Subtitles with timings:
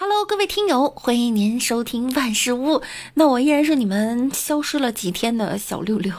[0.00, 2.82] Hello，各位听友，欢迎您收听万事屋。
[3.14, 6.14] 那我依然是你们消失了几天的小六六。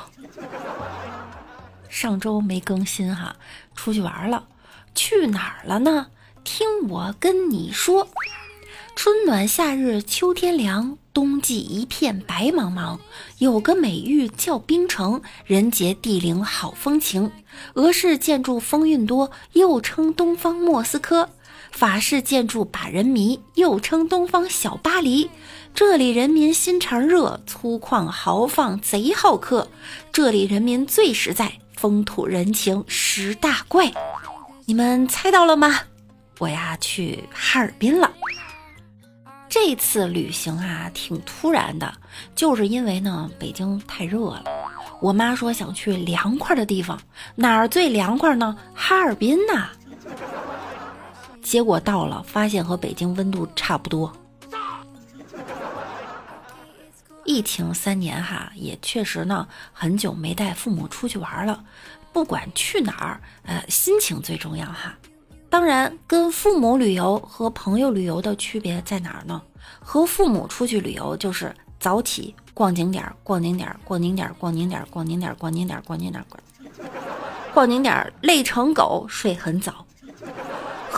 [1.88, 3.38] 上周没更新哈，
[3.74, 4.50] 出去玩了，
[4.94, 6.08] 去哪儿了呢？
[6.44, 8.10] 听我跟你说，
[8.98, 13.00] 春暖夏日秋天凉，冬季一片白茫茫。
[13.38, 17.32] 有个美誉叫冰城，人杰地灵好风情。
[17.76, 21.30] 俄式建筑风韵多，又称东方莫斯科。
[21.72, 25.30] 法式建筑把人迷，又称东方小巴黎。
[25.74, 29.68] 这里人民心肠热，粗犷豪放，贼好客。
[30.12, 33.92] 这里人民最实在，风土人情十大怪。
[34.66, 35.80] 你们猜到了吗？
[36.40, 38.12] 我呀去哈尔滨了。
[39.48, 41.92] 这次旅行啊挺突然的，
[42.36, 44.44] 就是因为呢北京太热了，
[45.02, 47.00] 我妈说想去凉快的地方，
[47.36, 48.56] 哪儿最凉快呢？
[48.76, 49.70] 哈尔滨呐。
[51.50, 54.14] 结果到了，发现和北京温度差不多。
[57.26, 61.64] 疫情三年哈，也确实呢，很久没带父母出去玩了。
[62.14, 64.96] 不管去哪儿，呃，心情最重要哈。
[65.50, 69.42] 当然，跟父母旅游和朋友旅游的区别在哪儿呢？
[69.80, 76.24] 和父母出去旅游就是早起逛景点，逛景点，逛景点，逛景点，逛景点，逛景点，逛景点，
[77.56, 79.84] 逛景点，累成狗，睡很早。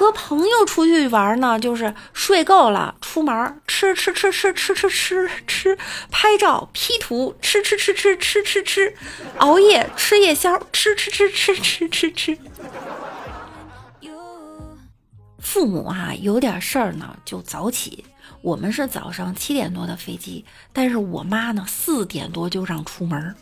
[0.02, 5.78] 和朋友出去玩呢，就是睡够了，出门吃吃吃吃吃吃吃吃，
[6.10, 8.96] 拍照 P 图，吃吃吃吃吃吃吃，
[9.38, 12.36] 熬夜吃夜宵，吃吃吃吃吃吃吃。
[15.40, 18.04] 父母啊，有点事儿呢就早起。
[18.42, 23.36] 我们是早上七点多的飞机，但是我妈呢四点多就让出门。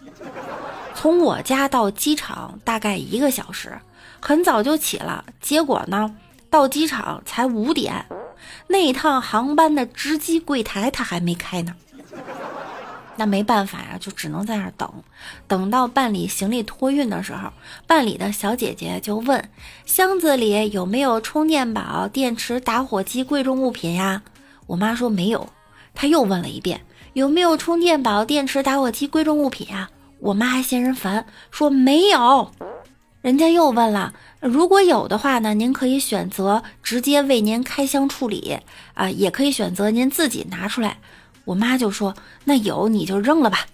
[0.94, 3.80] 从我家到机场大概一个小时，
[4.20, 6.14] 很早就起了，结果呢。
[6.50, 8.05] 到机场才五点，
[8.67, 11.75] 那趟航班的值机柜台他还没开呢。
[13.17, 14.89] 那没办法呀，就只能在那儿等。
[15.45, 17.51] 等到办理行李托运的时候，
[17.85, 19.50] 办理的小姐姐就问
[19.85, 24.22] ：“箱子里有没有充电宝、电池、打火机、贵重物品呀？”
[24.68, 25.50] 我妈说没有。
[25.94, 26.79] 她又问了一遍
[27.12, 32.51] ：“有没有充电宝、电池、打火机、贵重物品呀？”我妈还嫌人烦，说没有。
[33.22, 35.53] 人家又问了，如果有的话呢？
[35.53, 38.59] 您可以选择直接为您开箱处理
[38.94, 41.00] 啊，也可以选择您自己拿出来。
[41.44, 42.16] 我妈就说
[42.46, 43.66] ：“那有你就扔了吧。”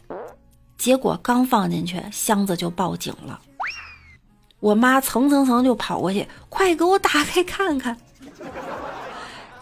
[0.77, 3.39] 结果刚放进去，箱子就报警了。
[4.59, 7.97] 我妈蹭蹭蹭就跑过去，快给我打开看看。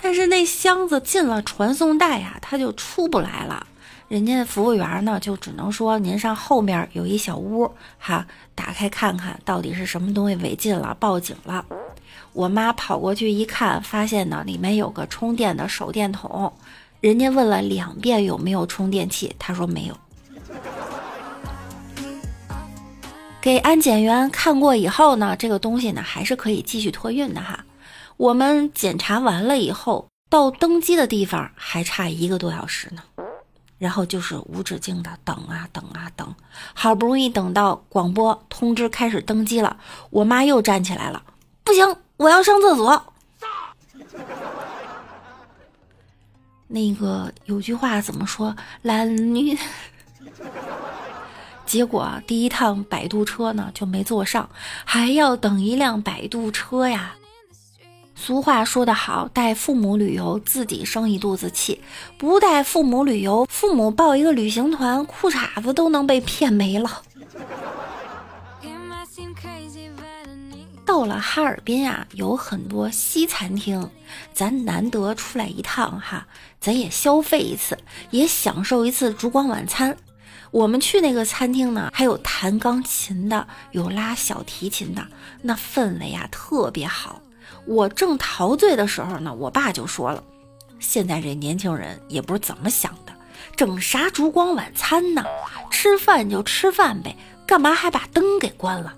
[0.02, 3.68] 但是那箱子进了传送带呀，它就出不来了。
[4.14, 11.66] 人家服务员呢，就只能说您上后面有一小屋，哈，打开看看到底是什么东西违禁了，报警了。
[12.32, 16.54] 我妈跑过去一看，发现呢里面有个充电的手电筒，
[17.00, 19.98] 人家问了两遍有没有充电器，他说没有。
[23.42, 27.66] 给安检员看过以后呢，这个东西呢还是可以继续托运的哈。
[28.18, 33.02] 我们检查完了以后，到登机的地方还差一个多小时呢。
[33.84, 36.34] 然后就是无止境的等啊等啊等，
[36.74, 39.76] 好不容易等到广播通知开始登机了，
[40.10, 41.22] 我妈又站起来了，
[41.66, 43.14] 不行，我要上厕所。
[46.68, 48.56] 那个有句话怎么说？
[48.84, 49.58] 懒女。
[51.68, 54.50] 结果第一趟摆渡车呢就没坐上，
[54.86, 57.16] 还要等一辆摆渡车呀。
[58.16, 61.80] 俗话说得好，带父母旅游，自己生一肚子气；
[62.18, 67.02] 不带父母旅游，父母报一个旅行团，裤衩子都能被骗没了。
[70.86, 73.90] 到了哈尔滨啊，有很多西餐厅，
[74.34, 76.28] 咱难得出来一趟哈，
[76.60, 77.78] 咱也消费一次，
[78.12, 79.98] 也享受一次烛光晚餐。
[80.52, 85.08] 我们去那个餐厅呢，还有弹钢琴的，有拉小提琴的，
[85.42, 87.22] 那氛围啊特别好。
[87.66, 90.24] 我正陶醉的时候呢，我爸就说了
[90.80, 93.14] ：“现在这年轻人也不知怎么想的，
[93.56, 95.24] 整啥烛光晚餐呢？
[95.72, 97.16] 吃饭就吃饭呗，
[97.46, 98.94] 干嘛还把灯给关了？”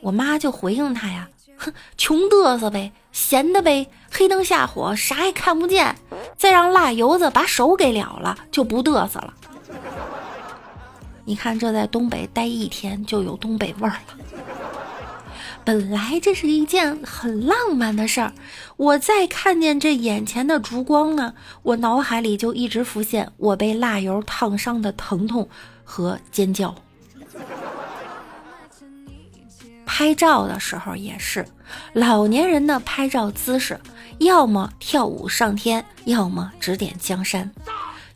[0.00, 5.94] 我妈就回应他呀：“哼，穷嘚瑟呗，闲的呗，黑灯瞎火啥也看不见，
[6.36, 9.34] 再让辣油子把手给燎了，就不嘚瑟了。
[11.24, 14.00] 你看这在东北待一天就有东北味儿了。”
[15.64, 18.32] 本来这是一件很浪漫的事儿，
[18.76, 25.48] 我再看见这眼前的烛光呢，我脑海里就一直浮现我被蜡油烫伤的疼痛
[25.84, 26.74] 和尖叫。
[29.86, 31.46] 拍照的时候也是，
[31.92, 33.78] 老年人的拍照姿势，
[34.18, 37.50] 要么跳舞上天，要么指点江山。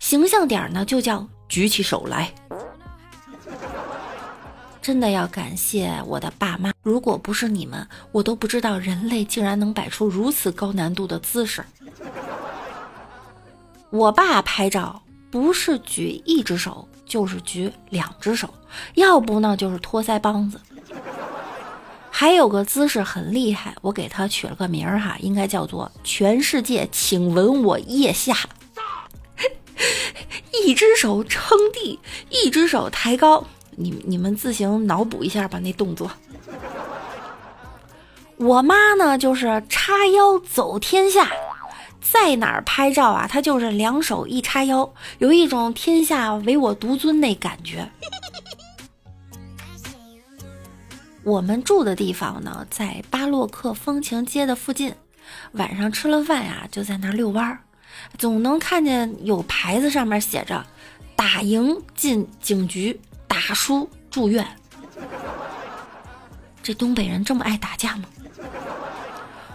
[0.00, 2.32] 形象点呢，就叫举起手来。
[4.86, 11.64] 真的要感谢我的爸妈，如果不是你们，我都不知道人类竟然能摆出如此高难度的姿势。
[13.90, 18.48] 我爸拍照不是举一只手，就是举两只手，
[18.94, 20.60] 要不呢就是托腮帮子。
[22.08, 28.36] 还有个姿势很厉害，我给他取了个名儿哈，应该叫做“全世界请吻我腋下”。
[30.64, 31.98] 一只手撑地，
[32.30, 33.44] 一只手抬高。
[33.76, 36.10] 你你们自行脑补一下吧，那动作。
[38.36, 41.30] 我妈呢，就是叉腰走天下，
[42.00, 43.26] 在哪儿拍照啊？
[43.26, 47.88] 她就是两手一叉腰，有一种天下唯我独尊那感觉。
[51.22, 54.94] 我们住的地方呢，在巴洛克风情街的附近，
[55.52, 57.58] 晚上吃了饭呀，就在那遛弯儿，
[58.18, 60.64] 总能看见有牌子上面写着
[61.16, 63.00] “打赢进警局”。
[63.28, 64.46] 打输住院，
[66.62, 68.04] 这东北人这么爱打架吗？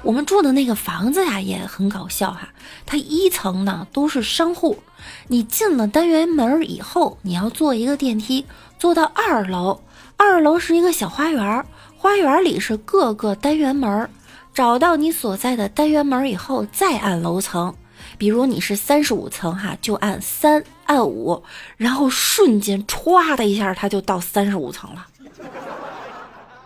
[0.03, 2.49] 我们住的那个房子呀也很搞笑哈，
[2.85, 4.79] 它一层呢都是商户，
[5.27, 8.45] 你进了单元门以后，你要坐一个电梯
[8.79, 9.83] 坐到二楼，
[10.17, 11.65] 二楼是一个小花园，
[11.97, 14.09] 花园里是各个单元门，
[14.55, 17.75] 找到你所在的单元门以后再按楼层。
[18.17, 20.63] 比如你是三十五层哈，就按三。
[20.91, 21.41] 按五，
[21.77, 25.07] 然后瞬间歘的一下，它就到三十五层了。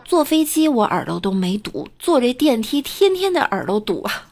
[0.04, 4.26] 坐飞机我耳朵都没堵，坐这电梯天天的耳朵堵啊。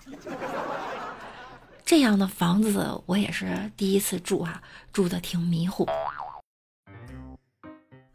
[1.86, 5.88] 这样的房子我也是第一次住啊，住的挺迷糊。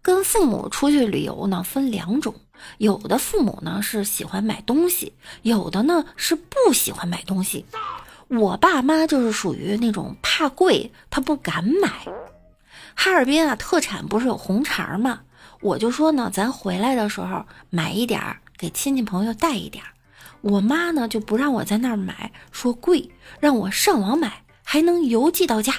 [0.02, 2.34] 跟父母出去旅游呢，分两种，
[2.78, 7.64] 有的父母呢是喜欢买东西，有的呢是不喜欢买东西。
[8.28, 11.90] 我爸妈就是属于那种怕贵，他不敢买。
[12.94, 15.20] 哈尔滨啊，特产不是有红肠吗？
[15.60, 19.90] 我就说呢，咱回来的时候买一点儿，给亲戚朋友带一点儿。
[20.40, 23.10] 我妈呢就不让我在那儿买，说贵，
[23.40, 25.74] 让我上网买，还能邮寄到家。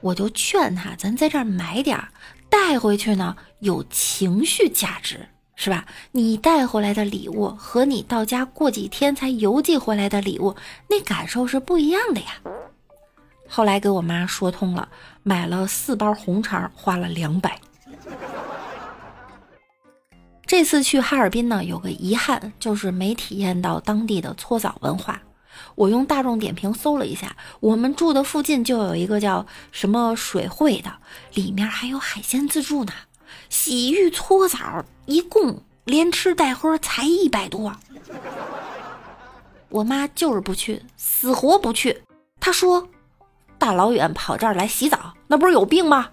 [0.00, 2.08] 我就劝他，咱在这儿买点儿，
[2.50, 5.28] 带回去呢有情绪价值。
[5.60, 5.84] 是吧？
[6.12, 10.54] 你带回来的礼物和你到家过几天才邮寄回来的礼物，
[10.88, 12.34] 那感受是不一样的呀。
[13.48, 14.88] 后来给我妈说通了，
[15.24, 17.60] 买了四包红肠，花了两百。
[20.46, 25.20] 这次去哈尔滨呢，有个遗憾就是没体验到当地的搓澡文化。
[25.74, 30.92] 我用大众点评搜了一下，我们住的附近就有一个叫什么水会的，
[31.34, 32.92] 里面还有海鲜自助呢。
[33.48, 37.74] 洗浴搓澡一共连吃带喝才一百多，
[39.68, 42.02] 我妈就是不去，死活不去。
[42.40, 42.88] 她说
[43.58, 46.10] ：“大老远跑这儿来洗澡，那不是有病吗？”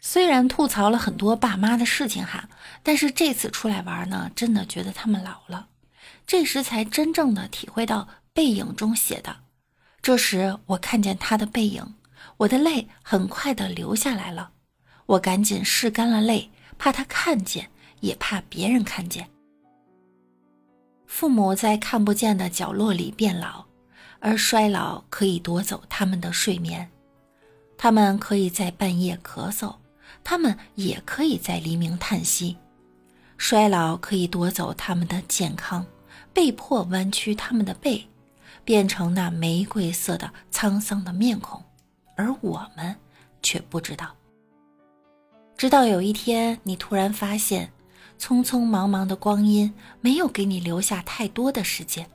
[0.00, 2.48] 虽然吐槽了很多爸妈的事情哈，
[2.82, 5.68] 但是这次出来玩呢，真的觉得他们老了。
[6.26, 9.36] 这时才真正的体会到背影中写的。
[10.02, 11.94] 这时我看见他的背影。
[12.40, 14.52] 我的泪很快的流下来了，
[15.04, 17.68] 我赶紧拭干了泪，怕他看见，
[18.00, 19.28] 也怕别人看见。
[21.06, 23.66] 父母在看不见的角落里变老，
[24.20, 26.90] 而衰老可以夺走他们的睡眠，
[27.76, 29.74] 他们可以在半夜咳嗽，
[30.24, 32.56] 他们也可以在黎明叹息。
[33.36, 35.84] 衰老可以夺走他们的健康，
[36.32, 38.08] 被迫弯曲他们的背，
[38.64, 41.62] 变成那玫瑰色的沧桑的面孔。
[42.16, 42.94] 而我们
[43.42, 44.14] 却不知道，
[45.56, 47.72] 直到有一天，你突然发现，
[48.18, 52.08] 匆匆忙忙的光阴没有给你留下太多的时间，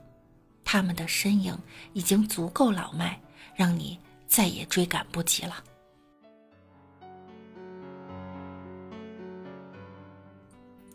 [0.64, 1.56] 他们的身影
[1.92, 3.20] 已经足够老迈，
[3.54, 5.56] 让你再也追赶不及了。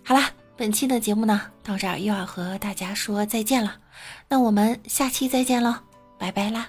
[0.03, 3.77] 好啦，本期的节目呢，到这儿又要和大家说再见了，
[4.27, 5.75] 那我们下期再见喽，
[6.17, 6.67] 拜拜啦。